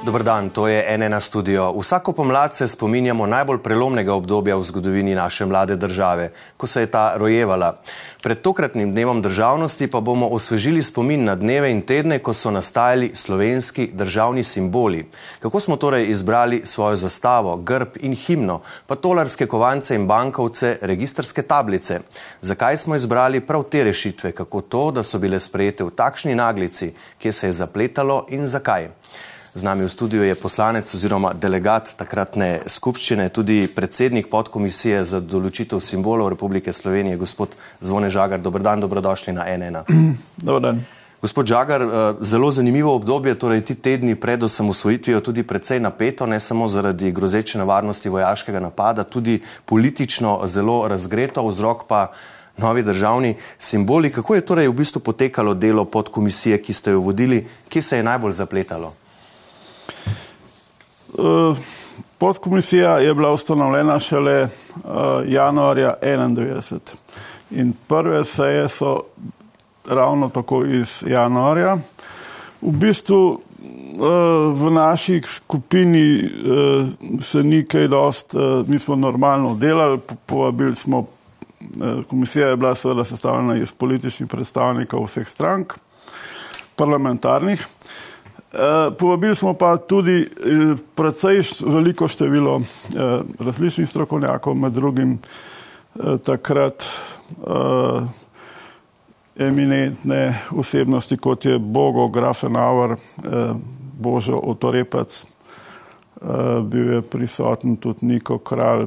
[0.00, 1.72] Dober dan, to je NN studio.
[1.76, 6.86] Vsako pomlad se spominjamo najbolj prelomnega obdobja v zgodovini naše mlade države, ko se je
[6.86, 7.76] ta rojevala.
[8.22, 13.10] Pred tokratnim dnevom državnosti pa bomo osvežili spomin na dneve in tedne, ko so nastajali
[13.14, 15.04] slovenski državni simboli.
[15.40, 21.42] Kako smo torej izbrali svojo zastavo, grb in himno, pa tolarske kovance in bankovce, registrske
[21.42, 22.00] tablice?
[22.40, 26.94] Zakaj smo izbrali prav te rešitve, kako to, da so bile sprejete v takšni naglici,
[27.18, 28.88] kje se je zapletalo in zakaj?
[29.54, 35.82] Z nami v studiu je poslanec oziroma delegat takratne skupščine, tudi predsednik podkomisije za določitev
[35.82, 38.38] simbolov Republike Slovenije, gospod Zvone Žagar.
[38.38, 39.82] Dobr dan, dobrodošli na NN.
[40.46, 40.84] Dobar dan.
[41.18, 46.38] Gospod Žagar, eh, zelo zanimivo obdobje, torej ti tedni pred osamosvojitvijo tudi precej napeto, ne
[46.38, 52.12] samo zaradi grozeče nevarnosti vojaškega napada, tudi politično zelo razgreto, vzrok pa
[52.54, 54.14] novi državni simboli.
[54.14, 58.06] Kako je torej v bistvu potekalo delo podkomisije, ki ste jo vodili, kje se je
[58.06, 58.94] najbolj zapletalo?
[61.18, 61.56] Eh,
[62.18, 64.50] podkomisija je bila ustanovljena šele uh,
[65.26, 66.78] januarja 1991
[67.50, 69.00] in prve seje so
[69.88, 71.78] ravno tako iz januarja.
[72.62, 73.38] V bistvu uh,
[74.62, 76.88] v naši skupini uh,
[77.20, 81.06] se ni kaj dost, uh, mi smo normalno delali, povabili smo, uh,
[82.08, 85.74] komisija je bila seveda sestavljena iz političnih predstavnikov vseh strank,
[86.76, 87.66] parlamentarnih.
[88.52, 95.18] Eh, povabili smo pa tudi eh, precej veliko število eh, različnih strokovnjakov, med drugim
[96.24, 96.84] takrat
[99.36, 102.94] eminentne osebnosti, kot je Bogo Grafenauer,
[103.98, 105.24] Božo Otorepec,
[106.62, 108.86] bil je prisoten tudi Niko Kralj,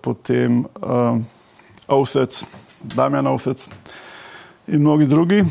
[0.00, 0.64] potem
[1.88, 2.44] Ovsec,
[2.94, 3.66] Damjan Ovsec
[4.68, 5.44] in mnogi drugi.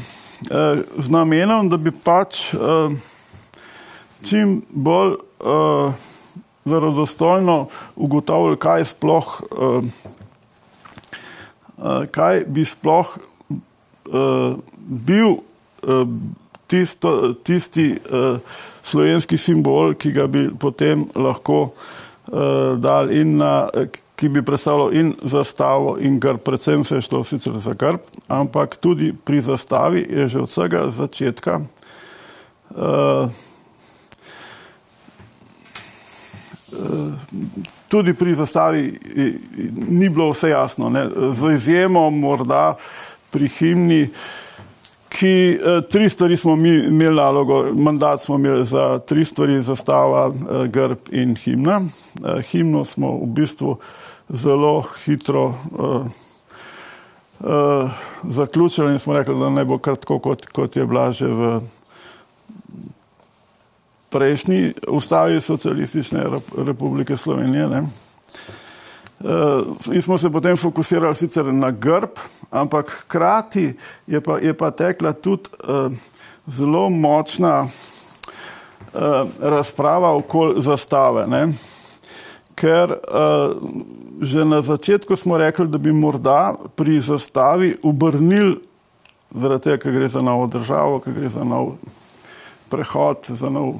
[0.51, 2.91] Eh, z namenom, da bi pač uh,
[4.27, 5.93] čim bolj uh,
[6.67, 9.85] verodostojno ugotavljali, kaj sploh, uh,
[11.77, 14.59] uh, kaj bi sploh uh,
[15.07, 16.03] bil uh,
[16.67, 18.43] tisto, tisti uh,
[18.83, 23.69] slovenski simbol, ki ga bi potem lahko uh, dal in na,
[24.15, 28.75] ki bi predstavljal in zastavo in grb, predvsem se je šlo sicer za grb, ampak
[28.75, 31.59] tudi pri zastavi je že od vsega začetka
[32.69, 33.29] uh,
[37.89, 38.99] Tudi pri zastavi
[39.87, 41.09] ni bilo vse jasno, ne.
[41.33, 42.75] z izjemo morda
[43.29, 44.07] pri himni,
[45.09, 50.31] ki eh, tri stvari smo mi imeli nalogo, mandat smo imeli za tri stvari, zastava,
[50.65, 51.81] grb in himna.
[52.51, 54.02] Himno smo v bistvu eh,
[54.33, 56.05] zelo hitro uh,
[57.39, 57.91] uh,
[58.23, 61.61] zaključili in smo rekli, da ne bo kratko, kot, kot je bila že v
[64.09, 66.23] prejšnji ustavi socialistične
[66.57, 67.67] republike Slovenije.
[67.67, 67.81] Ne?
[69.19, 72.17] Uh, in smo se potem fokusirali sicer na grb,
[72.51, 73.77] ampak hkrati
[74.07, 75.91] je, je pa tekla tudi uh,
[76.47, 77.69] zelo močna uh,
[79.39, 81.27] razprava okoli zastave.
[81.27, 81.53] Ne?
[82.55, 83.55] ker uh,
[84.23, 88.57] že na začetku smo rekli, da bi morda pri zastavi obrnili,
[89.35, 91.75] zaradi tega, ker gre za novo državo, ker gre za nov
[92.69, 93.75] prehod, za nov,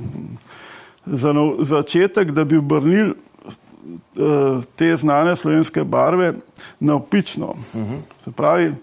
[1.05, 6.33] za nov začetek, da bi obrnili uh, te znane slovenske barve
[6.79, 7.47] na opično.
[7.47, 7.99] Uh -huh.
[8.23, 8.73] Se pravi,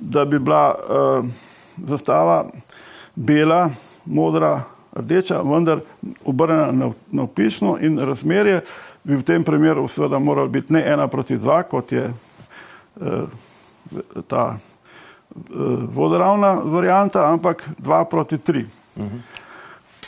[0.00, 1.24] da bi bila uh,
[1.76, 2.46] zastava
[3.14, 3.70] bela,
[4.06, 4.62] modra,
[4.96, 5.80] rdeča, vendar
[6.24, 8.60] obrnjena na opično in razmerje
[9.06, 13.22] bi v tem primeru seveda moral biti ne ena proti dva, kot je eh,
[14.26, 14.62] ta eh,
[15.86, 18.66] vodoravna varijanta, ampak dva proti tri.
[18.96, 19.18] Uh -huh.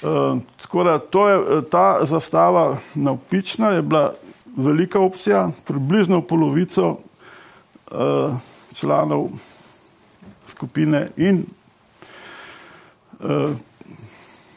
[0.03, 4.15] eh, tako da to je, eh, ta zastava navpična je bila
[4.57, 6.99] velika opcija, približno polovico
[7.91, 7.95] eh,
[8.75, 9.29] članov
[10.47, 11.45] skupine in
[13.21, 13.47] eh,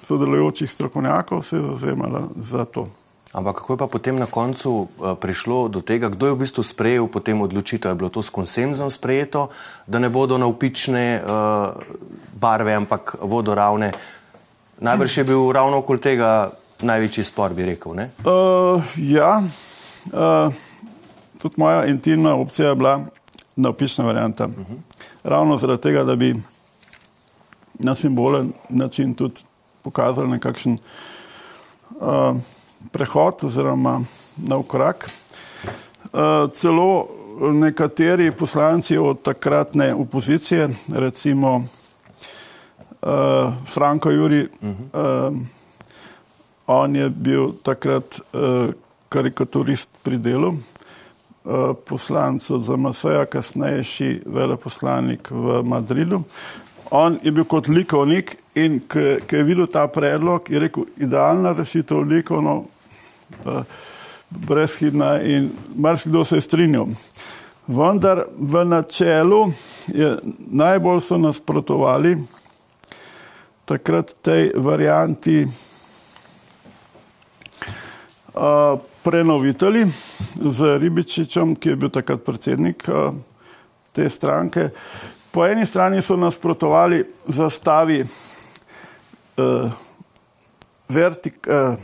[0.04, 2.88] sodelujočih strokovnjakov se je zauzemala za to.
[3.32, 6.64] Ampak kako je pa potem na koncu uh, prišlo do tega, kdo je v bistvu
[6.68, 7.96] sprejel potem odločitev?
[7.96, 9.48] Je bilo to s konsenzom sprejeto,
[9.88, 11.72] da ne bodo navpične uh,
[12.36, 13.96] barve, ampak vodoravne?
[14.84, 16.52] Najbrž je bil ravno okoli tega
[16.84, 17.96] največji spor, bi rekel.
[17.96, 19.40] Uh, ja,
[20.12, 20.52] uh,
[21.40, 23.00] tudi moja intimna opcija je bila
[23.56, 24.46] navpična varianta.
[24.46, 24.80] Uh -huh.
[25.24, 26.36] Ravno zaradi tega, da bi
[27.80, 29.42] na simbolen način tudi
[29.82, 30.78] pokazali nekakšen.
[32.00, 32.36] Uh,
[32.92, 34.02] prehod oziroma
[34.38, 35.06] nov korak.
[36.14, 37.08] Uh, celo
[37.54, 41.64] nekateri poslanci od takratne opozicije, recimo uh,
[43.66, 45.30] Franko Juri, uh -huh.
[45.30, 45.38] uh,
[46.68, 48.20] on je bil takrat
[49.10, 50.54] karikaturist pri delu,
[51.44, 56.24] uh, poslanc od ZMS-ja, kasnejši veleposlanik v Madridu.
[56.92, 62.04] On je bil kot likovnik in ki je videl ta predlog, je rekel, idealna rešitev
[62.04, 62.66] likovno.
[63.46, 63.64] Uh,
[64.32, 66.88] brezhibna in marsikdo se je strinjal.
[67.68, 69.52] Vendar v načelu
[69.88, 70.18] je
[70.52, 72.18] najbolj so nasprotovali
[73.66, 75.48] takrat tej varianti
[78.34, 79.86] uh, prenovitelji
[80.42, 83.14] z Ribičičem, ki je bil takrat predsednik uh,
[83.92, 84.70] te stranke.
[85.32, 89.72] Po eni strani so nasprotovali zastavi uh,
[90.90, 91.80] vertik, uh,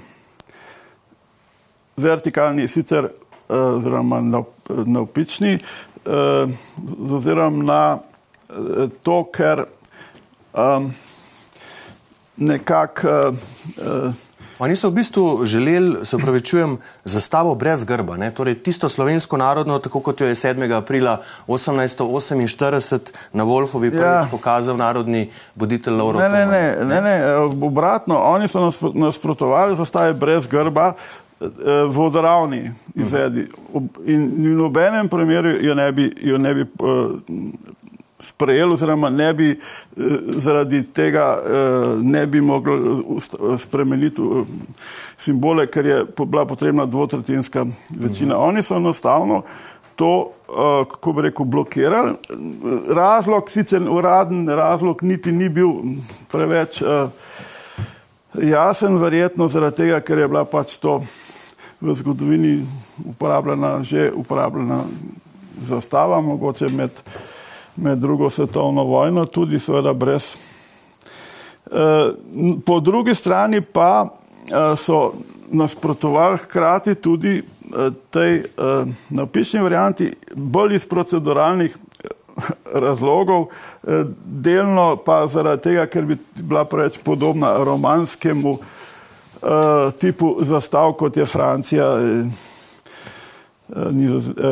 [1.98, 3.10] vertikalni, sicer
[3.50, 4.22] eh, oziroma
[4.86, 6.48] navpični, eh,
[7.08, 7.98] z ozirom na
[8.50, 9.66] eh, to, ker
[12.38, 13.34] nekako.
[14.60, 18.32] Oni so v bistvu želeli, se upravičujem, zastavo brez grba, ne?
[18.32, 20.66] torej tisto slovensko narodno, tako kot jo je 7.
[20.78, 23.00] aprila 1848
[23.34, 24.28] na Wolfovi prvič ja.
[24.32, 26.20] pokazal narodni voditelj Lauro.
[26.20, 27.16] Ne, ne, ne, ne, ne,
[27.62, 30.94] obratno, oni so nasprotovali zastave brez grba,
[31.42, 33.46] Eh, vodoravni izvedi.
[34.06, 37.14] In v nobenem primeru jo ne bi, jo ne bi uh,
[38.20, 40.04] sprejel, oziroma ne bi uh,
[40.38, 43.04] zaradi tega uh, ne bi mogli
[43.58, 44.48] spremeniti uh,
[45.18, 47.66] simbole, ker je bila potrebna dvotretinska
[48.00, 48.36] večina.
[48.36, 48.44] Mhm.
[48.44, 49.42] Oni so enostavno
[49.98, 50.30] to,
[50.92, 52.12] kako bi rekel, blokirali.
[52.88, 55.72] Razlog, sicer uraden razlog, niti ni bil
[56.32, 56.84] preveč
[58.42, 61.00] jasen, verjetno zaradi tega, ker je bila pač to
[61.82, 62.66] v zgodovini
[63.06, 64.84] uporabljena, že uporabljena
[65.62, 67.02] zastava, mogoče med,
[67.78, 70.36] med drugo svetovno vojno, tudi seveda brez.
[71.72, 72.12] E,
[72.66, 75.14] po drugi strani pa e, so
[75.52, 77.44] nasprotovali hkrati tudi e,
[78.10, 78.44] tej
[79.10, 81.78] napišni varianti bolj iz proceduralnih
[82.74, 83.48] razlogov,
[84.26, 88.58] delno pa zaradi tega, ker bi bila preveč podobna romanskemu
[89.98, 91.88] tipu zastav, kot je Francija,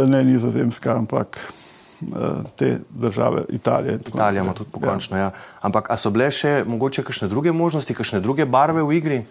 [0.07, 1.37] ne nizozemska, ampak
[2.55, 3.93] te države, Italija.
[4.07, 5.17] Italija ima tudi pokončno.
[5.17, 5.23] Ja.
[5.23, 5.31] Ja.
[5.61, 9.23] Ampak so bile še mogoče kakšne druge možnosti, kakšne druge barve v igri?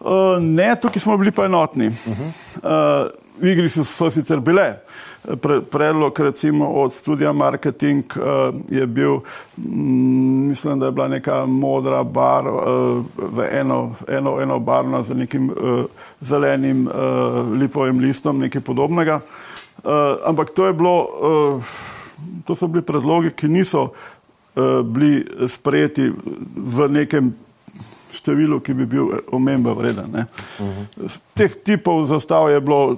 [0.00, 1.88] Uh, ne, tukaj smo bili pa enotni.
[1.88, 2.30] Uh -huh.
[2.64, 4.76] uh, v igri so, so sicer bile.
[5.20, 9.20] Pre, predlog recimo od studija marketing uh, je bil,
[9.56, 13.04] mm, mislim, da je bila neka modra bar uh,
[13.52, 15.84] eno, eno, eno barno z nekim uh,
[16.20, 16.92] zelenim uh,
[17.60, 19.16] lipovim listom, nekaj podobnega.
[19.16, 19.22] Uh,
[20.24, 21.64] ampak to je bilo, uh,
[22.46, 26.10] to so bili predlogi, ki niso uh, bili sprejeti
[26.56, 27.32] v nekem
[28.10, 30.10] številu, ki bi bil omembe vreden.
[30.14, 30.24] Uh
[30.58, 31.18] -huh.
[31.34, 32.96] Teh tipov zastav je bilo,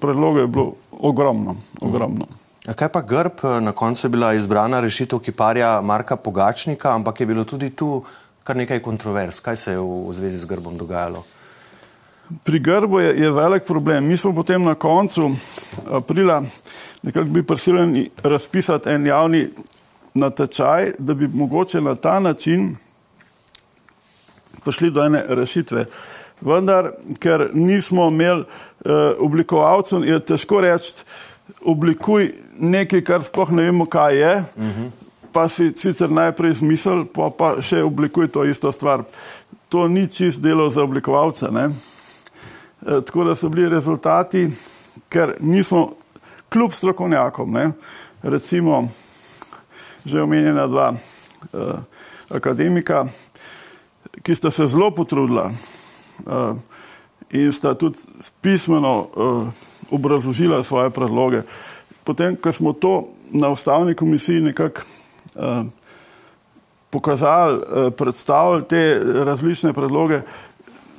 [0.00, 1.56] predlogov je bilo ogromno.
[1.80, 2.24] ogromno.
[2.24, 2.74] Uh -huh.
[2.74, 3.62] Kaj pa grb?
[3.62, 8.02] Na koncu je bila izbrana rešitev kiparja Marka Pogačnika, ampak je bilo tudi tu
[8.42, 9.40] kar nekaj kontrovers.
[9.40, 11.22] Kaj se je v, v zvezi z grbom dogajalo?
[12.44, 14.06] Pri grbu je, je velik problem.
[14.06, 15.30] Mi smo potem na koncu
[15.90, 16.42] aprila
[17.02, 19.48] nekako bi prisiljeni razpisati en javni
[20.14, 22.76] natečaj, da bi mogoče na ta način
[24.64, 25.84] prišli do ene rešitve.
[26.40, 30.92] Vendar, ker nismo imeli uh, oblikovalcev, je težko reči,
[31.64, 34.64] oblikuj nekaj, kar sploh ne vemo, kaj je, uh.
[34.64, 34.90] -huh.
[35.32, 39.04] pa si sicer najprej izmisel, pa, pa še oblikuj to isto stvar.
[39.68, 41.46] To ni čist delo za oblikovalce.
[41.46, 41.68] E,
[42.84, 44.48] tako da so bili rezultati,
[45.08, 45.92] ker nismo
[46.48, 47.70] kljub strokovnjakom, ne,
[48.22, 48.88] recimo
[50.04, 51.60] že omenjena dva uh,
[52.30, 53.06] akademika,
[54.22, 56.54] ki sta se zelo potrudila uh,
[57.30, 57.98] in sta tudi
[58.40, 59.48] pismeno uh,
[59.90, 61.42] obrazložila svoje predloge.
[62.04, 64.80] Potem, ko smo to na ustavni komisiji nekako
[65.34, 65.66] uh,
[66.90, 70.22] pokazali, uh, predstavili te različne predloge,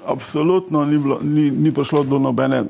[0.07, 2.63] absolutno ni, bilo, ni, ni prišlo do nobene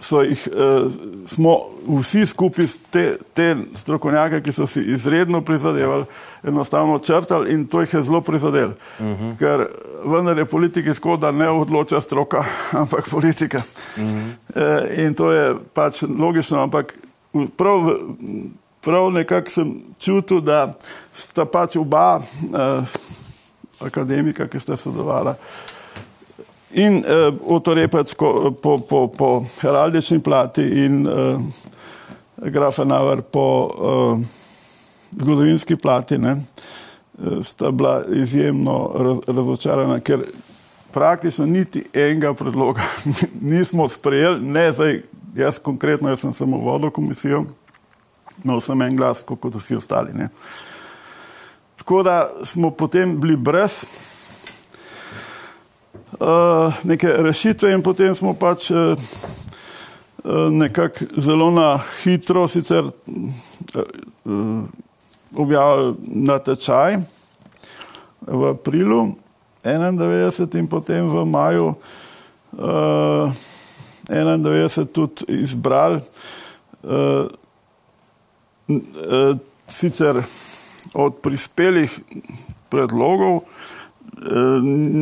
[0.00, 0.92] so jih, uh,
[1.26, 1.56] smo
[1.88, 6.04] vsi skupaj te, te strokovnjake, ki so si izredno prizadevali,
[6.42, 8.72] enostavno črtali in to jih je zelo prizadelo.
[8.98, 9.24] Uh mhm.
[9.24, 9.38] -huh.
[9.38, 9.66] Ker
[10.04, 12.44] vendar je politiki škoda, ne odloča stroka,
[12.82, 13.58] ampak politika.
[13.96, 14.32] Uh -huh.
[14.54, 16.94] uh, in to je pač logično, ampak
[17.56, 17.80] prav,
[18.80, 20.74] prav nekako sem čutil, da
[21.12, 22.84] sta pač oba uh,
[23.80, 25.34] akademika, ki sta sodelovala,
[26.70, 31.40] in uh, otorepec po, po, po heraldični plati in uh,
[32.36, 34.26] grafenaver po uh,
[35.20, 36.36] zgodovinski plati, ne,
[37.42, 40.22] sta bila izjemno raz, razočarana, ker
[40.92, 42.82] praktično niti enega predloga
[43.40, 45.02] nismo sprejeli, ne zdaj
[45.36, 47.44] jaz konkretno, jaz sem samo vodil komisijo,
[48.44, 50.12] imel sem en glas, kot vsi ostali.
[50.12, 50.28] Ne.
[51.78, 53.80] Tako da smo potem bili brez
[56.84, 58.98] neke rešitve in potem smo pač uh,
[60.50, 62.90] nekako zelo na hitro sicer
[65.36, 66.98] objavili natečaj
[68.26, 69.14] v aprilu
[69.64, 71.74] 91 in potem v maju
[72.58, 73.32] uh,
[74.10, 76.00] 91 tudi izbrali
[79.68, 80.22] sicer
[80.94, 81.92] od prispelih
[82.68, 83.57] predlogov Eh,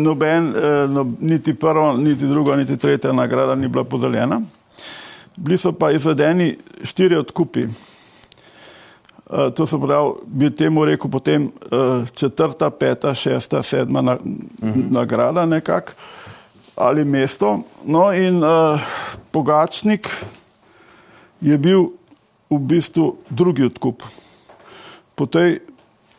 [0.02, 4.40] noben, eh, no, niti prva, niti druga, niti tretja nagrada ni bila podeljena.
[5.37, 7.62] Bili so pa izvedeni štiri odkupi.
[7.62, 11.50] Eh, to se pravi, bi temu rekel potem
[12.14, 14.16] četrta, peta, šesta, sedma na,
[14.62, 14.80] mhm.
[14.90, 15.92] nagrada nekako
[16.76, 17.61] ali mesto.
[17.85, 18.80] No in uh,
[19.30, 20.08] Pogačnik
[21.40, 21.88] je bil
[22.50, 24.02] v bistvu drugi odkup.
[25.14, 25.58] Po tej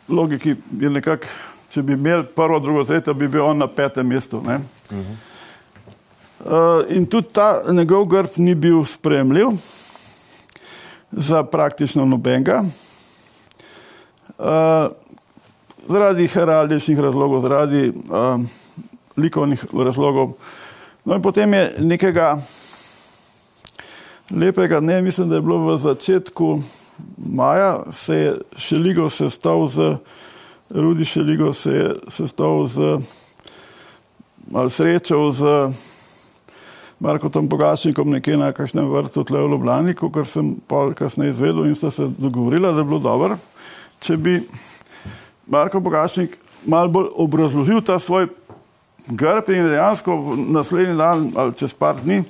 [0.10, 1.26] logiki je nekako
[1.70, 4.38] če bi imeli prvo, drugo, tretje, bi bil on na petem mestu.
[4.38, 4.60] Uh -huh.
[6.46, 9.48] uh, in tudi ta njegov grb ni bil spremljiv
[11.12, 12.64] za praktično nobenega.
[14.38, 14.46] Uh,
[15.88, 18.42] zaradi heraldičnih razlogov, zaradi uh,
[19.18, 20.32] likovnih razlogov.
[21.06, 22.38] No in potem je nekega
[24.32, 26.62] lepega dne, mislim, da je bilo v začetku
[27.18, 29.96] maja, se je Šeligo sestal z
[30.70, 32.98] Rudi Šeligo se je sestal z,
[34.54, 35.44] ali srečal z
[37.00, 41.76] Markotom Pogačnikom nekje na kakšnem vrtu tle v Ljubljani, kar sem pa kasneje izvedel in
[41.76, 43.38] sta se dogovorila, da je bilo dobro,
[44.00, 44.42] če bi
[45.48, 48.28] Marko Pogačnik mal bolj obrazložil ta svoj
[49.08, 50.18] grb in dejansko
[50.52, 52.24] naslednji dan ali čez par dni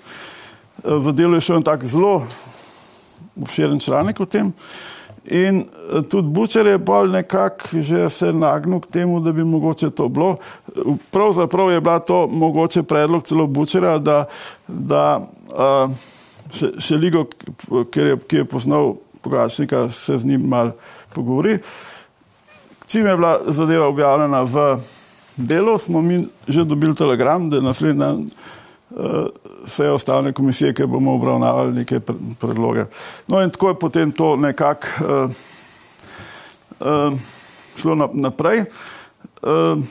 [0.83, 2.21] v delu je šel en tak zelo
[3.37, 4.51] obširen članek o tem,
[5.27, 9.89] In eh, tudi Bučer je bolj nekako že se nagnil k temu, da bi mogoče
[9.89, 10.37] to bilo.
[11.11, 14.25] Pravzaprav je bila to mogoče predlog celo Bučera, da,
[14.67, 15.91] da uh,
[16.53, 17.25] še, še Ligo,
[17.95, 20.71] je, ki je poznal Pogačnika, se z njim mal
[21.13, 21.57] pogovori.
[22.87, 24.67] Čim je bila zadeva objavljena v
[25.35, 28.29] delu, smo mi že dobili telegram, da je naslednji dan
[29.65, 31.99] vse ostale komisije, ki bomo obravnavali neke
[32.39, 32.85] predloge.
[33.27, 35.31] No in tako je potem to nekako uh,
[36.79, 37.19] uh,
[37.75, 38.65] šlo naprej.
[39.41, 39.83] Uh,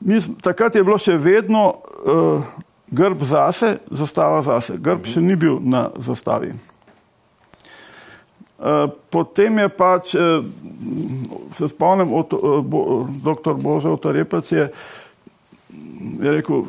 [0.00, 2.42] mi, takrat je bilo še vedno uh,
[2.90, 4.78] grb zase, zastava zase.
[4.78, 6.54] Grb še ni bil na zastavi.
[8.60, 10.44] Uh, potem je pač, uh,
[11.56, 13.54] se spomnim, od, uh, bo, dr.
[13.56, 14.66] Božo Tarepec je,
[16.20, 16.66] je rekel,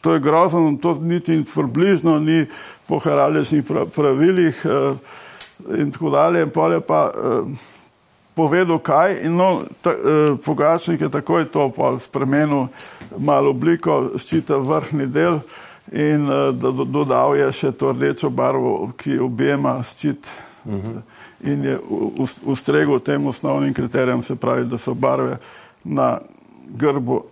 [0.00, 2.46] to je grozno, to niti približno ni
[2.86, 3.64] po heraldičnih
[3.94, 4.94] pravilih eh,
[5.78, 6.42] in tako dalje.
[6.42, 7.42] In pa je pa eh,
[8.34, 12.66] povedal, kaj in no, ta, eh, pogačnik je takoj to spremenil
[13.18, 15.40] malo obliko, ščita vrhni del
[15.92, 20.28] in do, dodal je še to rdečo barvo, ki objema ščit.
[20.64, 20.88] Uh mhm.
[20.88, 21.02] -huh.
[21.40, 21.78] In je
[22.44, 25.36] ustregel tem osnovnim kriterijem, se pravi, da so barve
[25.84, 26.18] na
[26.68, 27.24] grbu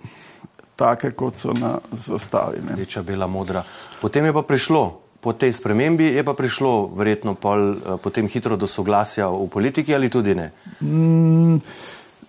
[0.79, 2.63] take, kot so na zastavi.
[2.71, 3.65] Rdeča, bela, modra.
[4.01, 4.83] Potem je pa prišlo,
[5.21, 9.95] po tej spremembi je pa prišlo verjetno pol, eh, potem hitro do soglasja v politiki
[9.95, 10.53] ali tudi ne?
[10.81, 11.59] Mm,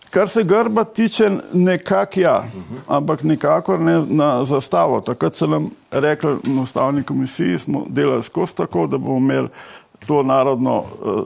[0.10, 2.82] kar se grba tiče, nekako ja, uh -huh.
[2.88, 5.01] ampak nikakor ne na zastavo.
[5.01, 9.48] Takrat so nam rekli na ustavni komisiji, smo delali skozi tako, da bomo imeli
[10.08, 11.24] to narodno uh,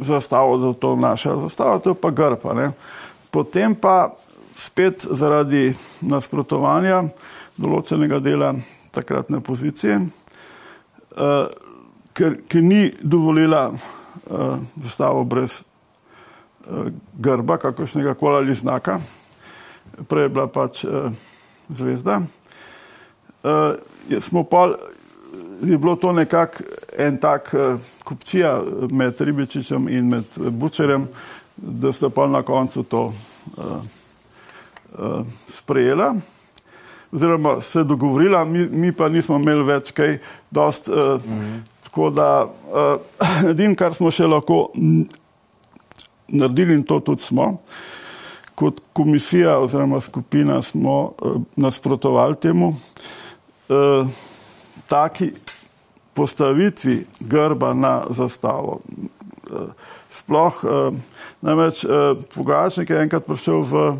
[0.00, 2.72] zastavo, da to naša zastava, to je pa grba.
[3.30, 4.10] Potem pa
[4.60, 5.70] spet zaradi
[6.04, 7.04] nasprotovanja
[7.60, 8.52] določenega dela
[8.94, 11.46] takratne pozicije, uh,
[12.16, 18.98] ker, ker ni dovolila uh, zastavo brez uh, grba, kakršnega koli ali znaka,
[20.10, 21.12] prej je bila pač uh,
[21.68, 22.20] zvezda.
[23.40, 23.78] Uh,
[24.20, 24.66] smo pa,
[25.62, 26.66] je bilo to nekako
[26.98, 28.58] en tak uh, kupčija
[28.90, 31.08] med Ribičičem in med Bučerjem,
[31.56, 33.99] da ste pa na koncu to uh,
[35.48, 36.14] sprejela,
[37.12, 40.18] oziroma se dogovorila, mi, mi pa nismo imeli več kaj,
[40.50, 41.60] dost, uh, mm -hmm.
[41.84, 44.70] tako da uh, edino, kar smo še lahko
[46.28, 47.58] naredili in to tudi smo,
[48.54, 52.76] kot komisija oziroma skupina smo uh, nasprotovali temu,
[53.68, 54.08] uh,
[54.86, 55.32] taki
[56.14, 58.80] postavitvi grba na zastavo.
[59.50, 59.58] Uh,
[60.10, 60.94] sploh, uh,
[61.40, 63.98] namreč uh, Pogačnik je enkrat prišel v uh,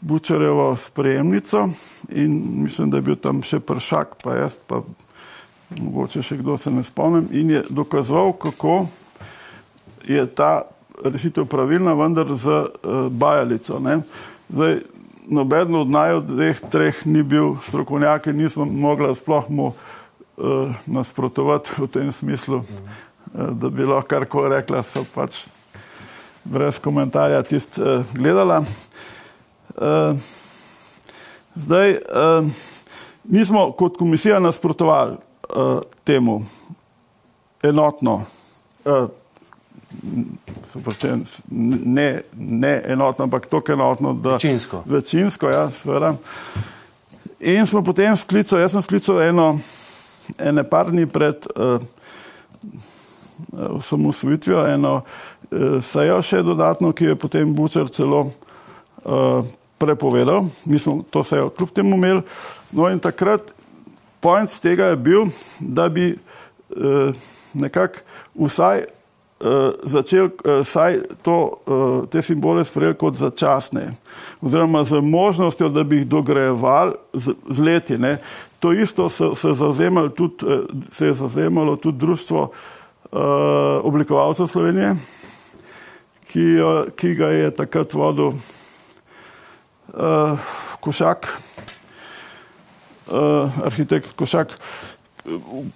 [0.00, 1.68] Bučarevo sprejemnico
[2.08, 4.82] in mislim, da je bil tam še pršak, pa jaz pa
[5.78, 8.86] mogoče še kdo se ne spomnim in je dokazoval, kako
[10.04, 10.62] je ta
[11.04, 13.78] rešitev pravilna, vendar z uh, bajalico.
[13.80, 14.00] Ne?
[14.52, 14.80] Zdaj,
[15.30, 20.74] noben od naj od dveh, treh ni bil strokovnjak in nismo mogli sploh mu uh,
[20.86, 25.46] nasprotovati v tem smislu, uh, da bi lahko karkoli rekla, so pač
[26.44, 28.64] brez komentarja tist uh, gledala.
[29.80, 30.18] Uh,
[31.54, 32.46] zdaj, uh,
[33.24, 35.16] mi smo kot komisija nasprotovali
[35.56, 36.42] uh, temu
[37.62, 38.24] enotno,
[38.84, 39.08] uh,
[40.84, 44.82] Pročen, ne, ne enotno, ampak tako enotno, da večinsko.
[44.86, 46.14] Večinsko, ja, seveda.
[47.40, 49.58] In smo potem sklicali, jaz sem sklical eno,
[50.38, 51.82] ene par dni pred uh,
[53.76, 59.44] osamosvojitvijo, eno uh, sejo še dodatno, ki je potem Bučer celo uh,
[59.80, 60.44] prepovedal.
[60.64, 62.22] Mi smo to sejo kljub temu imeli.
[62.72, 63.52] No in takrat
[64.20, 65.26] point tega je bil,
[65.60, 67.14] da bi uh,
[67.54, 73.94] nekako vsaj uh, začel uh, saj to, uh, te simbole sprejeli kot začasne,
[74.44, 77.98] oziroma z možnostjo, da bi jih dograjevali z, z leti.
[77.98, 78.18] Ne.
[78.60, 79.48] To isto se, se,
[80.14, 82.50] tudi, uh, se je zazemalo tudi društvo
[83.12, 83.20] uh,
[83.82, 84.96] oblikovalcev Slovenije,
[86.28, 88.36] ki, uh, ki ga je takrat vodil
[89.94, 90.38] uh,
[90.80, 91.26] Košak,
[93.12, 94.58] uh, arhitekt Košak.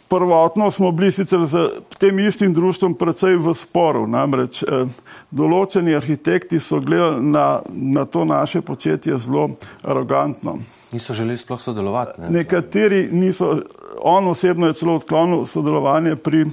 [0.09, 1.69] Prvotno smo bili sicer z
[1.99, 4.87] tem istim društvom precej v sporu, namreč eh,
[5.31, 9.51] določeni arhitekti so gledali na, na to naše početje zelo
[9.83, 10.57] arogantno.
[10.93, 12.21] Niso želeli sploh sodelovati.
[12.21, 12.31] Ne?
[12.41, 13.61] Nekateri niso,
[14.01, 16.47] on osebno je celo odklonil sodelovanje pri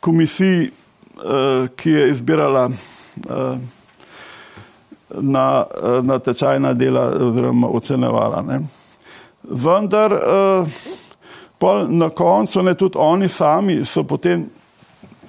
[0.00, 3.58] komisiji, eh, ki je izbirala eh,
[5.20, 5.64] na,
[6.02, 8.42] na tečajna dela oziroma ocenevala.
[8.42, 8.60] Ne.
[9.42, 10.66] Vendar eh,
[11.88, 14.50] na koncu ne tudi oni sami so potem,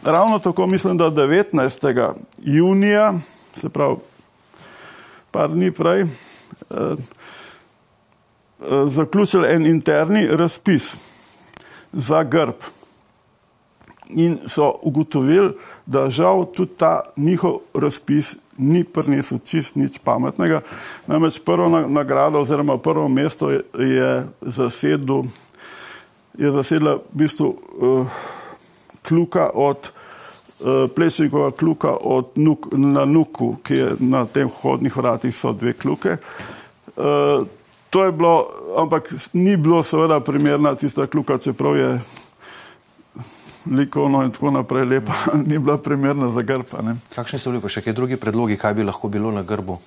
[0.04, 2.14] ravno tako mislim, da 19.
[2.38, 3.14] junija,
[3.54, 3.96] se pravi
[5.32, 6.08] par dni prej, eh,
[6.72, 6.96] eh,
[8.88, 10.96] zaključili en interni razpis
[11.94, 12.56] za grb.
[14.10, 15.54] In so ugotovili,
[15.86, 20.62] da žal tudi ta njihov razpis ni prinesel čist nič pametnega.
[21.08, 25.26] Namreč prvo nagrado oziroma prvo mesto je, je zasedel
[26.38, 28.08] je zasedla v bistvu uh,
[29.08, 29.92] kluka od
[30.60, 35.74] uh, Plešnikova kluka od nuk, na Nuku, ki je na tem hodnih vratih so dve
[35.74, 36.18] kluke.
[36.96, 37.48] Uh,
[37.90, 42.00] to je bilo, ampak ni bilo seveda primerna tista kluka, čeprav je
[43.72, 45.14] likovno in tako naprej lepa,
[45.50, 46.84] ni bila primerna za grpa.
[47.16, 49.80] Kakšni so bili pa še kaj drugi predlogi, kaj bi lahko bilo na grbu?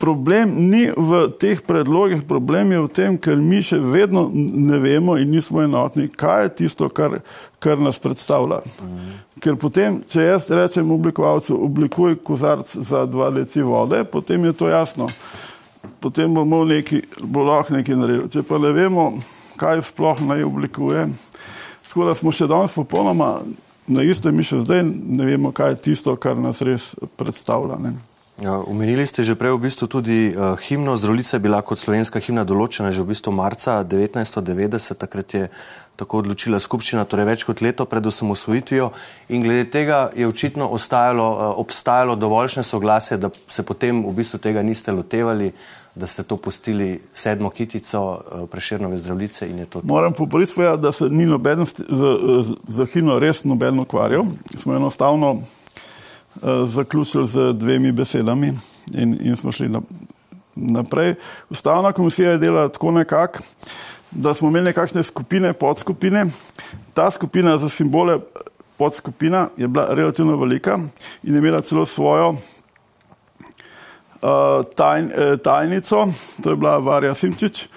[0.00, 5.18] problem ni v teh predlogih, problem je v tem, ker mi še vedno ne vemo
[5.20, 7.20] in nismo enotni, kaj je tisto, kar,
[7.60, 8.64] kar nas predstavlja.
[8.80, 9.12] Mhm.
[9.40, 14.68] Ker potem, če jaz rečem oblikovalcu, oblikuj kozarc za dva deci vode, potem je to
[14.72, 15.08] jasno.
[16.00, 18.28] Potem bomo neki, bo lahko nekaj naredili.
[18.32, 19.06] Če pa ne vemo,
[19.60, 21.08] kaj sploh naj oblikuje,
[21.90, 23.40] tako da smo še danes popolnoma
[23.90, 27.80] na isto, mi še zdaj ne vemo, kaj je tisto, kar nas res predstavlja.
[27.82, 27.96] Ne.
[28.40, 30.96] Umenili ja, ste že prej v bistvu tudi uh, himno.
[30.96, 35.44] Zdravljica je bila kot slovenska himna določena že v bistvu marca 1990, takrat je
[36.00, 38.96] tako odločila skupščina, torej več kot leto pred osamosvojitvijo.
[39.36, 44.40] In glede tega je očitno ostajalo, uh, obstajalo dovoljšne soglasje, da se potem v bistvu
[44.40, 45.52] tega niste lotevali,
[45.92, 49.84] da ste to pustili sedmo kitico uh, preširnove zdravljice in je to.
[49.84, 51.68] Moram popriti povedati, da se ni noben
[52.64, 54.32] za himno res noben ukvarjal.
[54.56, 55.42] Smo enostavno
[56.66, 58.58] zaključili z dvemi besedami
[58.94, 59.70] in, in smo šli
[60.54, 61.14] naprej.
[61.50, 63.38] Ustavna komisija je delala tako nekako,
[64.10, 66.26] da smo imeli nekakšne skupine, podskupine.
[66.94, 68.18] Ta skupina za simbole
[68.76, 70.78] podskupina je bila relativno velika
[71.22, 72.38] in je imela celo svojo uh,
[74.76, 76.08] tajn, uh, tajnico,
[76.42, 77.64] to je bila Varja Simčič.
[77.64, 77.70] Uh,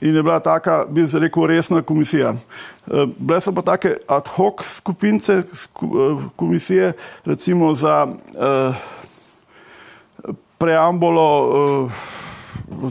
[0.00, 2.34] in je bila taka, bi se rekel, resna komisija.
[2.86, 5.44] Eh, bile so pa take ad hoc skupince, eh,
[6.36, 6.92] komisije,
[7.24, 8.72] recimo za eh,
[10.58, 11.90] preambolo,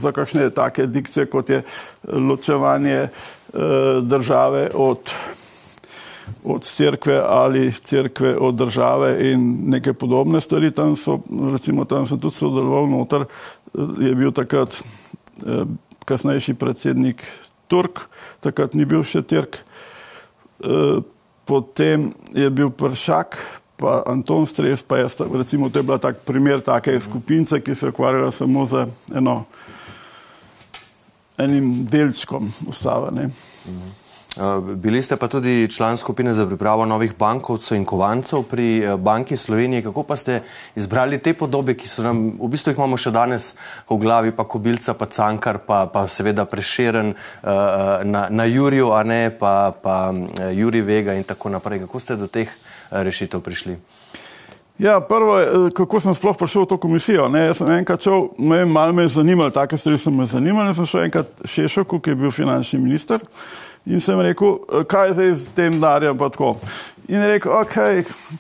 [0.02, 1.62] za kakšne take dikcije, kot je
[2.08, 3.08] ločevanje
[4.02, 4.98] države od,
[6.46, 10.72] od crkve ali crkve od države in neke podobne stvari.
[10.72, 11.20] Tam, so,
[11.52, 13.26] recimo, tam sem tudi sodeloval noter,
[14.00, 14.70] je bil takrat
[15.46, 15.66] eh,
[16.08, 17.24] kasnejši predsednik
[17.68, 18.08] Turk,
[18.40, 19.60] takrat ni bil še Tirk.
[20.64, 21.04] Eh,
[21.48, 23.38] potem je bil Pršak,
[23.78, 27.88] pa Anton Stres, pa je, recimo, to je bila tak primer take skupince, ki se
[27.88, 29.46] je ukvarjala samo z eno,
[31.38, 33.12] enim delčkom ustave.
[33.14, 33.30] Ne.
[34.76, 39.82] Bili ste pa tudi član skupine za pripravo novih bankovcev in kovancev pri Banki Slovenije.
[39.84, 40.42] Kako pa ste
[40.76, 43.56] izbrali te podobe, ki so nam, v bistvu jih imamo še danes
[43.90, 47.16] v glavi, pa Kobilca, pa Cankar, pa, pa seveda Prešeren
[48.04, 50.14] na, na Juriju, a ne pa, pa
[50.54, 51.88] Juri Vega in tako naprej.
[51.88, 52.52] Kako ste do teh
[52.92, 53.78] rešitev prišli?
[54.78, 55.42] Ja, prvo
[55.74, 57.26] kako sem sploh prišel v to komisijo.
[57.34, 60.78] Ne, jaz sem enkrat šel, me, malo me je zanimalo, take stvari so me zanimale.
[60.78, 63.26] Sem šel enkrat Šešoku, ki je bil finančni minister
[63.88, 66.56] in sem rekel, kaj je zdaj z tem darjem pa tako.
[67.08, 67.76] In je rekel, ok,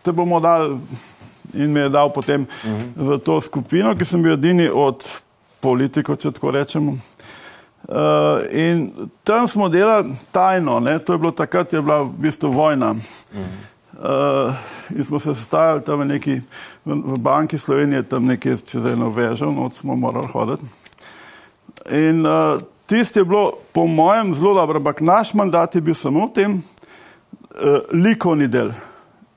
[0.04, 0.78] te bomo dal
[1.54, 3.16] in me je dal potem uh -huh.
[3.16, 5.04] v to skupino, ki sem bil edini od
[5.60, 6.98] politikov, če tako rečemo.
[7.88, 8.92] Uh, in
[9.24, 11.00] tam smo delali tajno, ne?
[11.00, 12.92] to je bilo takrat, je bila v bistvu vojna.
[12.92, 13.78] Uh -huh.
[13.98, 14.54] Uh,
[14.98, 16.42] in smo se sestajali tam neki,
[16.86, 20.64] v, v banki Slovenije, tam nekje čez eno vežo, noč smo morali hoditi.
[21.90, 26.28] In uh, tisti je bilo, po mojem, zelo dobro, ampak naš mandat je bil samo
[26.28, 28.72] v tem uh, likovni del.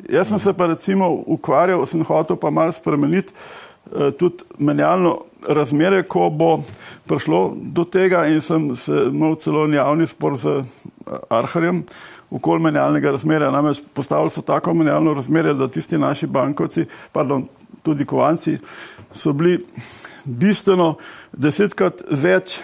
[0.09, 6.03] Jaz sem se pa recimo ukvarjal, sem hotel pa malo spremeniti uh, tudi menjalno razmere,
[6.03, 6.61] ko bo
[7.09, 10.63] prišlo do tega in sem se imel celo javni spor z
[11.29, 11.85] Arharjem,
[12.31, 13.51] okoli menjalnega razmerja.
[13.51, 17.49] Namreč postavili so tako menjalno razmerje, da tisti naši bankovci, pardon,
[17.83, 18.59] tudi kovanci,
[19.13, 19.65] so bili
[20.25, 20.95] bistveno
[21.33, 22.61] desetkrat več,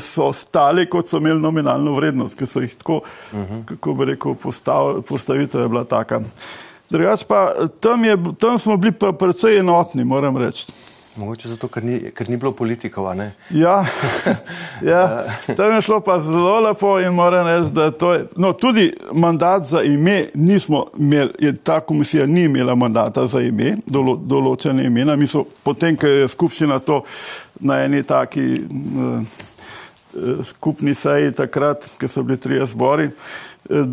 [0.00, 3.00] so stali, kot so imeli nominalno vrednost, ker so jih tako,
[3.32, 3.64] uh -huh.
[3.64, 6.20] kako bi rekel, postav, postavitev je bila taka.
[6.90, 10.72] Drugač pa tam, je, tam smo bili pa precej enotni, moram reči.
[11.18, 13.08] Mogoče zato, ker ni, ker ni bilo politikov.
[13.50, 13.84] Ja,
[14.82, 15.24] ja,
[15.56, 18.26] tam je šlo pa zelo lepo in moram reči, da to je.
[18.36, 24.16] No, tudi mandat za ime nismo imeli, ta komisija ni imela mandata za ime, dolo,
[24.16, 25.16] določene imena.
[25.16, 27.02] Mi so potem, ko je skupščina to
[27.60, 29.44] na eni taki uh,
[30.44, 33.10] skupni seji takrat, ko so bili trije zbori,
[33.70, 33.88] uh,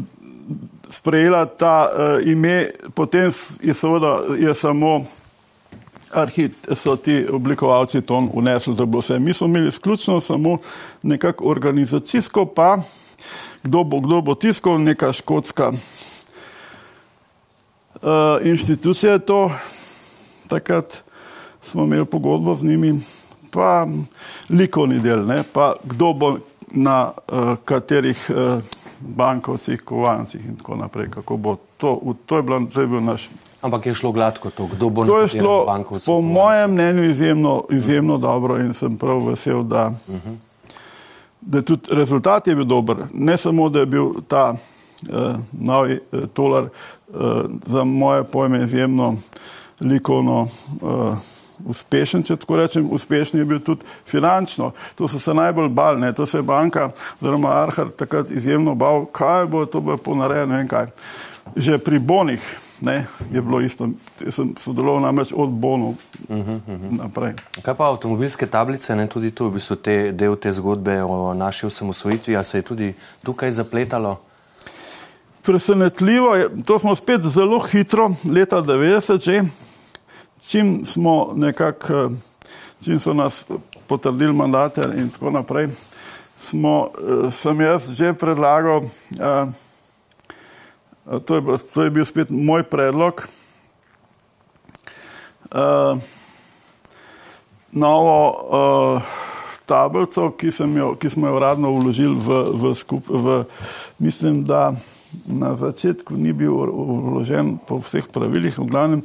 [0.90, 5.02] sprejela ta uh, ime, potem je seveda je samo
[6.12, 9.20] arhit, so ti oblikovalci to unesli, da bo vse.
[9.20, 10.58] Mi smo imeli izključno samo
[11.04, 12.78] nekako organizacijsko, pa
[13.64, 15.80] kdo bo, kdo bo tiskal, neka škotska uh,
[18.44, 19.52] inštitucija je to,
[20.48, 21.04] takrat
[21.62, 23.00] smo imeli pogodbo z njimi,
[23.56, 23.88] pa
[24.50, 26.38] likovni del, ne, pa kdo bo
[26.76, 28.60] na uh, katerih uh,
[29.00, 33.30] bankovcih, kovancih in tako naprej, kako bo to, to je, bilo, to je bil naš
[33.66, 35.66] Ampak je šlo gladko to, kdo bo to je šlo,
[36.06, 40.36] po mojem mnenju, izjemno, izjemno dobro in sem prav vesel, da, uh -huh.
[41.42, 42.98] da tudi rezultat je bil dober.
[43.14, 47.22] Ne samo, da je bil ta uh, novi uh, tolar uh,
[47.66, 49.16] za moje pojme izjemno
[49.82, 50.42] likovno
[50.82, 51.16] uh,
[51.66, 54.72] uspešen, če tako rečem, uspešen je bil tudi finančno.
[54.96, 56.14] To so se najbolj bali, ne?
[56.14, 56.92] to se je banka
[57.22, 60.92] oziroma Arhar takrat izjemno bal, kaj bo to bo ponarejeno, ne vem kaj.
[61.56, 62.42] Že pri bonih
[62.82, 63.90] ne, je bilo isto.
[64.26, 65.98] Jaz sem sodeloval namreč od bonov uh
[66.30, 66.98] -huh, uh -huh.
[66.98, 67.34] naprej.
[67.62, 71.66] Kaj pa avtomobilske tablice, ne, tudi tu v bistvu te, del te zgodbe o naši
[71.66, 74.20] osamosvojitvi, a se je tudi tukaj zapletalo?
[75.42, 79.44] Presenetljivo je, to smo spet zelo hitro, leta 90 že,
[80.48, 82.12] čim smo nekako,
[82.84, 83.46] čim so nas
[83.88, 85.70] potrdili mandate in tako naprej,
[86.40, 89.54] smo, eh, sem jaz že predlagal, uh,
[91.06, 91.42] To je,
[91.74, 93.28] to je bil spet moj predlog.
[97.72, 98.18] Novo
[99.66, 103.46] tablico, ki, jo, ki smo jo uradno vložili v, v, skup, v,
[104.02, 104.74] mislim, da
[105.28, 109.02] na začetku ni bil vložen po vseh pravilih, v glavnem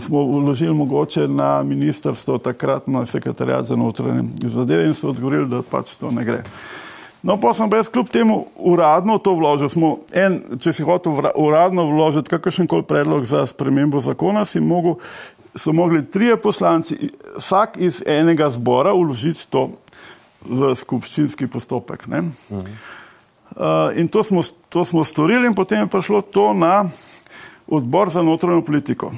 [0.00, 5.62] smo vložili mogoče na ministrstvo takrat na sekretarjat za notranje zadeve in so odgovorili, da
[5.62, 6.44] pač to ne gre.
[7.22, 9.68] No, pa sem brez kljub temu uradno to vložil.
[9.68, 14.96] Smo en, če si hotel uradno vložiti kakršen koli predlog za spremembo zakona, si mogel,
[15.52, 19.68] so mogli trije poslanci, vsak iz enega zbora, vložiti to
[20.48, 22.08] v skupščinski postopek.
[22.08, 22.64] Uh -huh.
[23.56, 26.88] Uh, in to smo, to smo storili in potem je prišlo to na
[27.66, 29.12] odbor za notranjo politiko.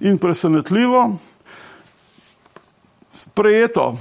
[0.00, 1.16] In presenetljivo,
[3.12, 3.96] sprejeto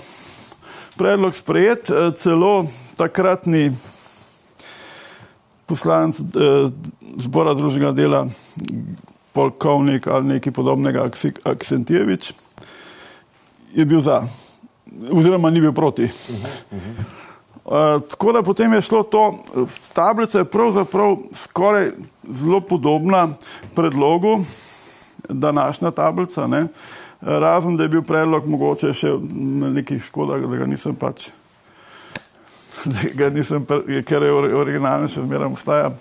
[0.97, 2.65] predlog sprejet, eh, celo
[2.97, 3.71] takratni
[5.65, 6.23] poslanec eh,
[7.17, 8.27] zbora združenega dela,
[9.33, 11.09] polkovnik ali nekaj podobnega,
[11.43, 12.33] Aksentijevič,
[13.75, 14.23] je bil za,
[15.11, 16.09] oziroma ni bil proti.
[16.09, 17.26] Uh,
[18.09, 19.43] tako da potem je šlo to,
[19.93, 21.91] tablica je pravzaprav skoraj
[22.29, 23.29] zelo podobna
[23.75, 24.39] predlogu,
[25.29, 26.67] današnja tablica, ne?
[27.21, 29.11] razen da je bil predlog mogoče še
[29.73, 31.29] nekih škoda, da ga nisem pač,
[32.85, 33.65] da ga nisem,
[34.05, 35.91] ker je originalno še zmeraj obstaja.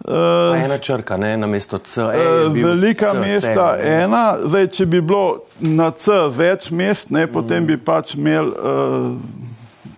[0.00, 2.00] Uh, ena črka, ne na mesto C.
[2.00, 4.22] E, uh, velika C, mesta, C, ena.
[4.44, 7.68] Zdaj, če bi bilo na C več mest, ne, potem mm.
[7.68, 9.49] bi pač imel uh,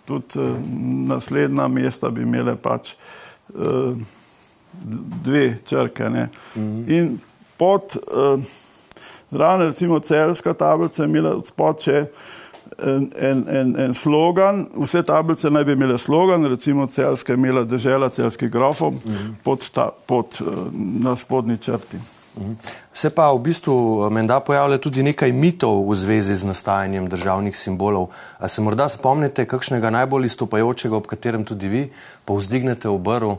[0.06, 0.56] tudi uh,
[1.08, 2.94] naslednja mesta, bi imele pač
[3.54, 3.96] uh,
[5.24, 6.08] dve črke.
[6.54, 6.84] Mm.
[6.88, 7.18] In
[7.56, 8.40] pod, uh,
[9.30, 11.88] zraven recimo celska tablica je imela spod
[12.78, 17.64] en, en, en, en slogan, vse tablice naj bi imele slogan, recimo celska je imela
[17.64, 19.36] država celskih grofov mhm.
[19.44, 20.40] pod, ta, pod
[20.72, 22.00] na spodnji črti.
[22.38, 22.52] Mhm.
[22.94, 28.08] Se pa v bistvu menda pojavlja tudi nekaj mitov v zvezi z nastajanjem državnih simbolov.
[28.38, 31.82] A se morda spomnite kakšnega najbolj izstopajočega, ob katerem tudi vi
[32.24, 33.36] povzdignete obrv,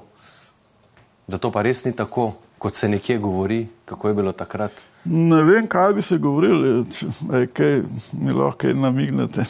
[1.27, 4.71] da to pa res ni tako, kot se nekje govori, kako je bilo takrat?
[5.05, 7.81] Ne vem, kaj bi se govorili, če kaj
[8.13, 9.45] mi lahko namignete.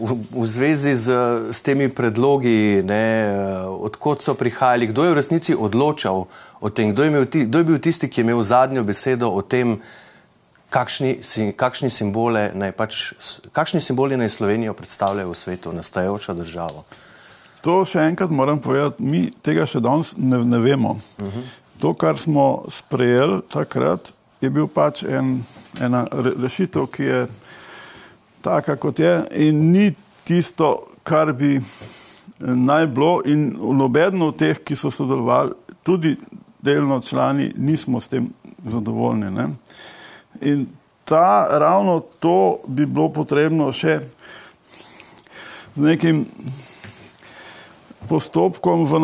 [0.00, 1.16] V, v zvezi z,
[1.52, 2.80] z temi predlogi,
[3.68, 6.24] odkot so prihajali, kdo je v resnici odločal
[6.60, 9.42] o tem, kdo je, ti, kdo je bil tisti, ki je imel zadnjo besedo o
[9.42, 9.78] tem,
[10.70, 11.18] kakšni,
[11.56, 12.98] kakšni, simbole naj pač,
[13.52, 16.84] kakšni simboli naj Slovenijo predstavljajo v svetu, nastajajočo državo.
[17.64, 21.00] To še enkrat moram povedati, mi tega še danes ne, ne vemo.
[21.18, 21.40] Uh mhm.
[21.40, 21.58] -huh.
[21.80, 25.44] To, kar smo sprejeli takrat, je bil pač en,
[25.80, 27.20] ena rešitev, ki je
[28.42, 29.94] taka, kot je, in ni
[30.24, 31.62] tisto, kar bi eh,
[32.40, 36.16] naj bilo, in nobeno od teh, ki so sodelovali, tudi
[36.62, 38.28] delno člani, nismo s tem
[38.64, 39.30] zadovoljni.
[39.30, 39.48] Ne?
[40.40, 40.66] In
[41.04, 44.00] ta, ravno to bi bilo potrebno še
[45.76, 46.24] z nekim
[48.10, 48.98] postopkom v,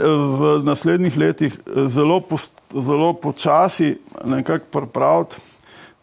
[0.00, 5.46] v naslednjih letih eh, zelo, post, zelo počasi nekako pripraviti.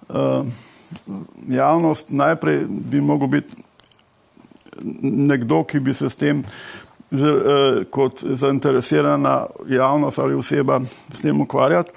[0.08, 0.48] Uh,
[1.52, 3.56] javnost najprej bi mogel biti
[5.04, 6.46] nekdo, ki bi se s tem
[7.90, 10.82] kot zainteresirana javnost ali oseba
[11.14, 11.92] s tem ukvarjati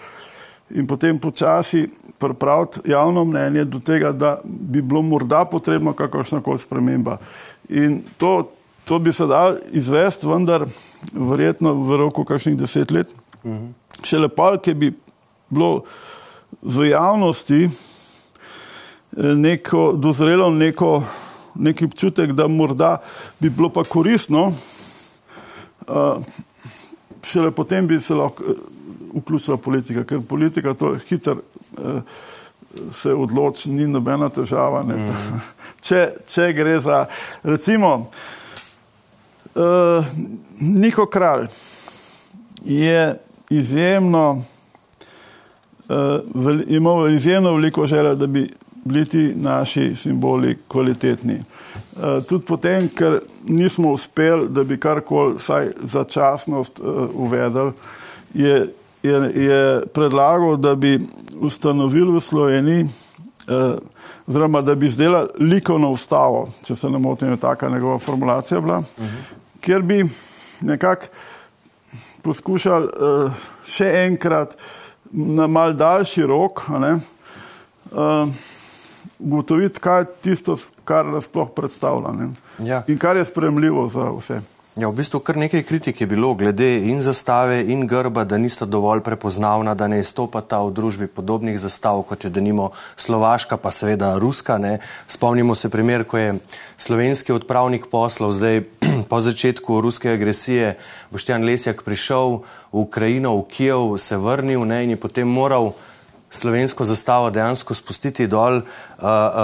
[0.70, 6.59] in potem počasi pripraviti javno mnenje do tega, da bi bilo morda potrebno kakršna koli
[6.59, 7.16] sprememba.
[7.68, 8.51] In to,
[8.90, 10.64] To bi se dal izvesti, vendar
[11.12, 13.07] verjetno v roku kakšnih deset let.
[13.44, 13.59] Uh mhm.
[13.59, 14.07] -huh.
[14.07, 14.92] Še lepo, ki bi
[15.49, 15.85] bilo
[16.62, 21.03] v javnosti eh, neko, dozrelo neko,
[21.55, 22.96] neki občutek, da morda
[23.38, 24.55] bi bilo pa koristno, uh,
[27.22, 28.57] šele potem bi se lahko uh,
[29.14, 31.37] vključila politika, ker politika to hitro
[31.79, 32.03] uh,
[32.94, 34.81] se odloči, ni nobena težava.
[34.81, 34.87] Uh.
[34.94, 35.40] -huh.
[35.81, 37.07] če, če gre za,
[37.42, 38.11] recimo,
[39.55, 40.05] Uh,
[40.61, 41.46] Niko kralj
[42.64, 43.16] je
[43.50, 44.42] izjemno,
[45.88, 45.96] uh,
[46.35, 48.50] vel, imel izjemno veliko želja, da bi
[48.85, 51.35] bili ti naši simboli kvalitetni.
[51.37, 57.73] Uh, tudi potem, ker nismo uspeli, da bi karkoli, vsaj začasnost uh, uvedli,
[58.35, 58.69] je,
[59.03, 61.01] je, je predlagal, da bi
[61.40, 63.79] ustanovili v Sloveniji uh,
[64.27, 68.79] oziroma da bi izdelali likovno ustavo, če se ne motim, je taka njegova formulacija bila,
[68.79, 70.05] uh -huh kjer bi
[70.61, 71.07] nekako
[72.23, 72.88] poskušali
[73.69, 74.57] še enkrat
[75.11, 78.29] na mal daljši rok uh,
[79.20, 82.83] ugotoviti, kaj je tisto, kar nas sploh predstavlja ja.
[82.88, 84.40] in kar je spremljivo za vse.
[84.78, 88.64] Ja, v bistvu kar nekaj kritik je bilo glede in zastave in grba, da nista
[88.64, 94.14] dovolj prepoznavna, da ne izstopata v družbi podobnih zastav, kot je denimo Slovaška, pa seveda
[94.22, 94.59] Ruska.
[94.62, 94.78] Ne.
[95.11, 96.38] Spomnimo se primer, ko je
[96.78, 98.62] slovenski odpravnik poslov zdaj
[99.11, 100.78] po začetku ruske agresije
[101.11, 102.40] Boštjan Lesjak prišel
[102.72, 105.74] v Ukrajino, v Kijev, se vrnil ne, in je potem moral
[106.31, 108.61] slovensko zastavo dejansko spustiti dol.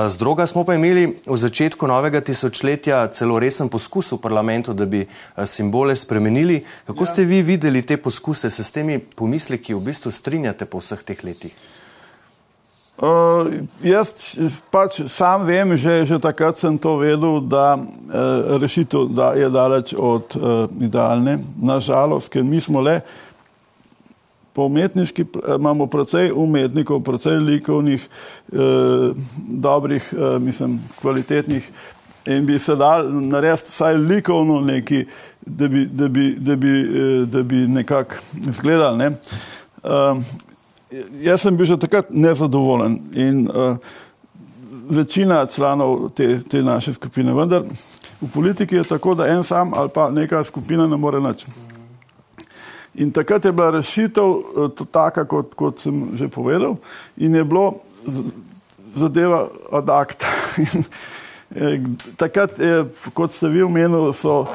[0.09, 4.87] Z druga smo pa imeli v začetku novega tisočletja celo resen poskus v parlamentu, da
[4.87, 5.07] bi
[5.44, 6.62] simbole spremenili.
[6.87, 7.07] Kako ja.
[7.07, 11.25] ste vi videli te poskuse, se s temi pomisleki v bistvu strinjate po vseh teh
[11.25, 11.57] letih?
[12.96, 13.53] Uh,
[13.85, 14.09] jaz
[14.72, 19.92] pač sam vem, že, že takrat sem to vedel, da uh, rešitev da je daleč
[19.92, 21.37] od uh, idealne.
[21.61, 23.25] Nažalost, ker mi smo le uh,
[24.56, 25.24] po umetniški
[25.58, 28.08] imamo precej umetnikov, precej likovnih,
[28.52, 28.56] eh,
[29.36, 31.70] dobrih, eh, mislim, kvalitetnih
[32.26, 35.04] in bi se dal narediti vsaj likovno neki,
[35.46, 38.14] da bi, da bi, da bi, eh, da bi nekako
[38.48, 38.96] izgledal.
[38.96, 39.10] Ne.
[39.86, 40.18] Uh,
[41.22, 43.76] jaz sem bil že takrat nezadovoljen in uh,
[44.90, 47.62] večina članov te, te naše skupine, vendar
[48.20, 51.46] v politiki je tako, da en sam ali pa neka skupina ne more nič.
[52.96, 54.35] In takrat je bila rešitev
[54.76, 56.78] to taka, kot, kot sem že povedal,
[57.16, 57.80] in je bilo
[58.96, 60.26] zadeva od akta.
[61.46, 61.78] Eh,
[62.18, 64.48] takrat, je, kot ste vi omenili, so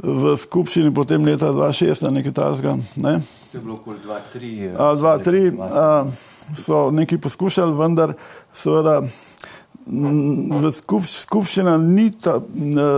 [0.00, 2.72] v skupščini potem leta 2006 nekaj tasga.
[2.96, 3.20] Ne?
[3.52, 4.72] To je bilo okoli 2-3.
[4.72, 8.14] 2-3 so neki poskušali, vendar
[8.56, 9.02] seveda
[9.90, 10.70] v
[11.02, 12.36] skupščina ni ta,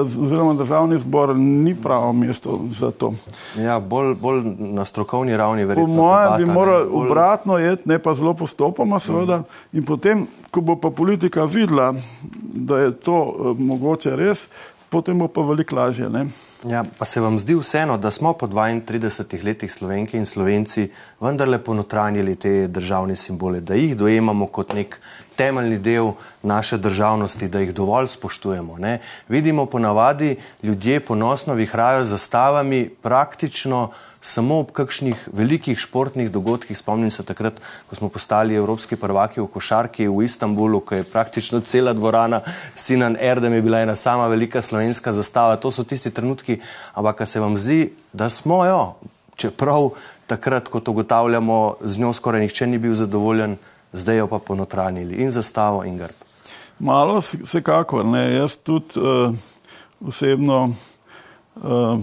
[0.02, 3.12] oziroma državni zbor ni pravo mesto za to.
[3.56, 5.86] Ja, bolj, bolj na strokovni ravni verjetno.
[5.86, 7.06] Po mojem bi morali bolj...
[7.06, 9.78] obratno jeti, ne pa zelo postopoma seveda mm.
[9.78, 11.94] in potem, ko bo pa politika videla,
[12.42, 14.48] da je to uh, mogoče res,
[14.92, 16.08] potem bo pa veliko lažje.
[16.12, 16.26] Ne?
[16.68, 21.58] Ja, pa se vam zdi vseeno, da smo po 32 letih slovenke in slovenci vendarle
[21.58, 25.00] ponotranjili te državne simbole, da jih dojemamo kot nek
[25.36, 28.78] temeljni del naše državnosti, da jih dovolj spoštujemo.
[28.78, 28.98] Ne?
[29.28, 33.88] Vidimo ponavadi ljudje ponosno vihrajo zastavami praktično
[34.22, 36.78] samo ob kakšnih velikih športnih dogodkih.
[36.78, 37.58] Spomnim se takrat,
[37.90, 42.40] ko smo postali evropski prvaki v košarki v Istanbulu, ko je praktično cela dvorana
[42.74, 45.56] Sinan Erdem je bila ena sama velika slovenska zastava.
[45.56, 46.60] To so tisti trenutki,
[46.94, 48.94] ampak se vam zdi, da smo jo,
[49.36, 49.90] čeprav
[50.26, 53.56] takrat, kot ugotavljamo, z njo skoraj nihče ni bil zadovoljen,
[53.92, 56.14] zdaj jo pa ponotranili in zastavo in grb.
[56.78, 59.34] Malo vsekakor, ne, jaz tudi uh,
[60.08, 60.72] osebno
[61.56, 61.98] uh,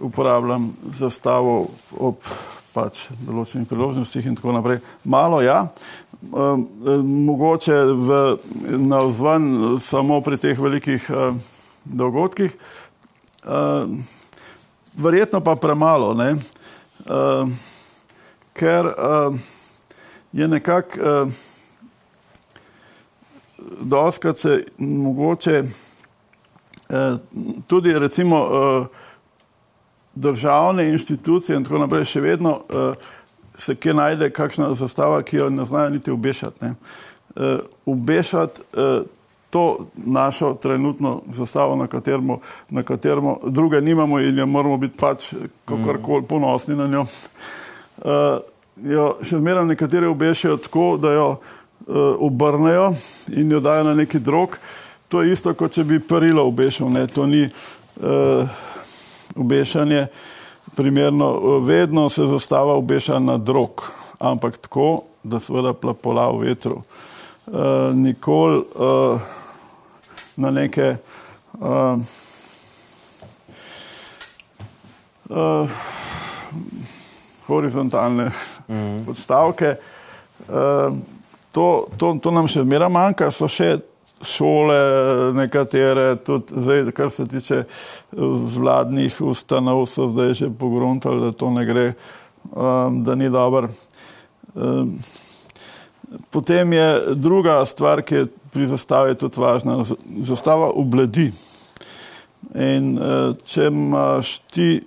[0.00, 1.66] uporabljam zastavo
[1.98, 2.16] ob
[2.74, 4.80] pač določenih priložnostih in tako naprej.
[5.04, 5.68] Malo ja,
[6.32, 6.58] uh,
[7.02, 8.20] mogoče v,
[8.82, 11.36] na vzven samo pri teh velikih uh,
[11.84, 12.52] dogodkih,
[14.96, 16.30] verjetno pa premalo, ne,
[18.56, 18.88] ker
[20.32, 21.28] je nekako
[23.80, 25.62] doskrat se mogoče
[27.66, 28.46] tudi recimo
[30.14, 32.94] državne inštitucije in tako naprej še vedno uh,
[33.56, 36.64] se kje najde kakšna zastava, ki jo ne znajo niti obešati.
[36.64, 36.74] Ne.
[37.36, 39.06] Uh, obešati uh,
[39.50, 42.38] to našo trenutno zastavo, na katermo,
[42.70, 47.06] na katermo druge nimamo in jo moramo biti pač kakorkoli ponosni na njo.
[47.98, 48.40] Uh,
[48.82, 52.94] jo še zmeraj nekateri obešajo tako, da jo uh, obrnejo
[53.28, 54.58] in jo dajo na neki drog.
[55.08, 56.90] To je isto, kot če bi perilo obešal.
[56.90, 57.06] Ne?
[57.14, 58.48] To ni uh,
[59.36, 60.06] obešanje.
[60.76, 66.82] Primerno, vedno se zastava obeša na drog, ampak tako, da seveda plapola v vetru.
[67.46, 69.20] Uh, nikoli uh,
[70.36, 70.96] na neke
[71.60, 71.98] uh,
[75.28, 75.70] uh,
[77.46, 78.30] horizontalne
[78.68, 79.04] mm.
[79.06, 79.76] podstavke.
[80.48, 80.96] Uh,
[81.52, 83.76] to, to, to nam še zmeraj manjka, so še
[84.24, 84.78] šole,
[85.34, 87.66] nekatere, tudi zdaj, kar se tiče eh,
[88.56, 91.92] vladnih ustanov, so zdaj že pogruntali, da to ne gre,
[92.50, 93.68] um, da ni dobro.
[94.54, 94.98] Um,
[96.30, 99.82] potem je druga stvar, ki je pri zastavi tudi važna,
[100.22, 101.32] zastava obledi.
[102.54, 104.82] In uh, če imaš ti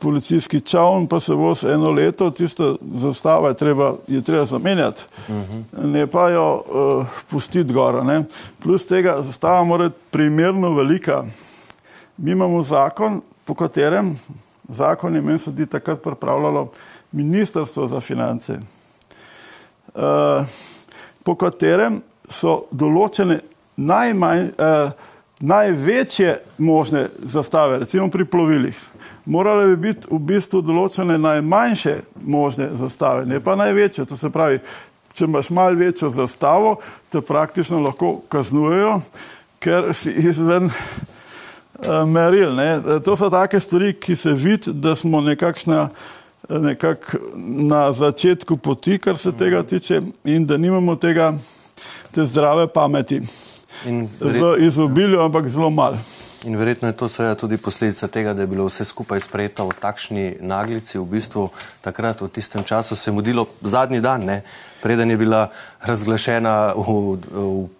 [0.00, 5.34] policijski čovn, pa se voz eno leto, tista zastava je treba, je treba zamenjati, uh
[5.34, 5.84] -huh.
[5.84, 8.02] ne pa jo uh, pustiti gora.
[8.02, 8.24] Ne.
[8.58, 11.24] Plus tega zastava mora biti primerno velika.
[12.16, 14.18] Mi imamo zakon, po katerem
[14.68, 16.70] zakon je meni sodi takrat pripravljalo
[17.12, 18.52] Ministrstvo za finance,
[19.94, 20.46] uh,
[21.24, 23.40] po katerem so določene
[23.76, 24.90] najmanj, uh,
[25.40, 28.76] največje možne zastave, recimo pri plovilih
[29.28, 34.06] morale bi biti v bistvu določene najmanjše možne zastave, ne pa največje.
[34.08, 34.60] To se pravi,
[35.14, 36.78] če imaš malo večjo zastavo,
[37.12, 39.00] te praktično lahko kaznujejo,
[39.60, 42.54] ker si izven uh, meril.
[42.56, 43.00] Ne.
[43.04, 45.88] To so take stvari, ki se vidi, da smo nekakšna
[46.48, 51.34] nekak na začetku poti, kar se tega tiče, in da nimamo tega,
[52.14, 53.20] te zdrave pameti.
[53.86, 55.98] In v izobilju, ampak zelo malo.
[56.44, 59.74] In verjetno je to seveda tudi posledica tega, da je bilo vse skupaj sprejeto v
[59.74, 60.98] takšni naglici.
[60.98, 61.48] V bistvu
[61.82, 64.42] takrat, v tistem času, se je mudilo zadnji dan, ne?
[64.82, 65.48] Preden je bila
[65.82, 67.18] razglašena v,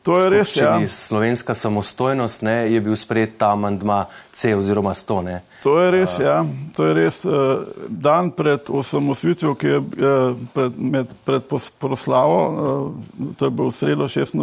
[0.06, 0.78] v res, ja.
[0.86, 2.70] slovenska samostojnost, ne?
[2.72, 5.22] je bil sprejet ta amandma C oziroma 100.
[5.22, 5.40] Ne?
[5.62, 6.46] To je res, ja.
[6.78, 7.24] To je res.
[7.26, 11.42] Uh, dan pred osamosvitvijo, ki je uh, pred, med, pred
[11.82, 14.38] proslavo, uh, to je bil sredo 26.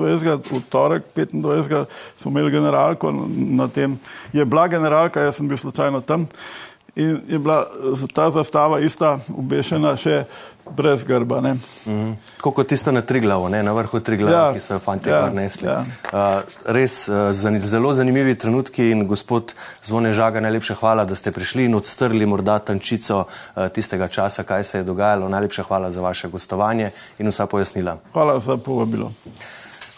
[0.51, 1.87] v torek 25.
[2.19, 3.13] smo imeli generalko
[3.55, 3.95] na tem.
[4.35, 6.27] Je bila generalka, jaz sem bil slučajno tam
[6.95, 7.67] in je bila
[8.13, 10.23] ta zastava ista obešena še
[10.69, 11.41] brez grba.
[11.41, 12.15] Mm -hmm.
[12.41, 15.67] Kot tisto na Triglavu, na vrhu Triglava, ja, ki so jo fanti ja, nesli.
[15.67, 15.85] Ja.
[16.13, 17.15] Uh, res uh,
[17.65, 22.59] zelo zanimivi trenutki in gospod Zvone Žaga, najlepša hvala, da ste prišli in odstrli morda
[22.59, 25.29] tančico uh, tistega časa, kaj se je dogajalo.
[25.29, 26.89] Najlepša hvala za vaše gostovanje
[27.19, 27.97] in vsa pojasnila.
[28.13, 29.11] Hvala za povabilo.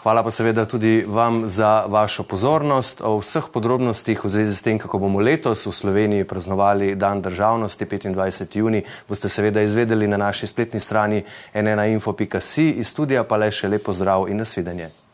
[0.02, 3.00] Hvala pa seveda tudi vam za vašo pozornost.
[3.02, 7.84] O vseh podrobnostih v zvezi s tem, kako bomo letos v Sloveniji praznovali Dan državnosti
[7.84, 8.56] 25.
[8.58, 11.24] juni, boste seveda izvedeli na naši spletni strani
[11.54, 12.70] nnainfo.si.
[12.70, 15.07] Iz studija pa le še lepo zdrav in nasvidenje.